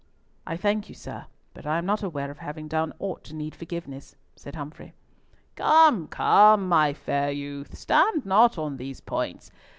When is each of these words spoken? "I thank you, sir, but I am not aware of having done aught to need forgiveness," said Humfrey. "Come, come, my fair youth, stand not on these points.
"I 0.47 0.57
thank 0.57 0.89
you, 0.89 0.95
sir, 0.95 1.27
but 1.53 1.67
I 1.67 1.77
am 1.77 1.85
not 1.85 2.01
aware 2.01 2.31
of 2.31 2.39
having 2.39 2.67
done 2.67 2.91
aught 2.97 3.23
to 3.25 3.35
need 3.35 3.53
forgiveness," 3.53 4.15
said 4.35 4.55
Humfrey. 4.55 4.95
"Come, 5.55 6.07
come, 6.07 6.67
my 6.67 6.91
fair 6.91 7.29
youth, 7.29 7.77
stand 7.77 8.25
not 8.25 8.57
on 8.57 8.77
these 8.77 8.99
points. 8.99 9.51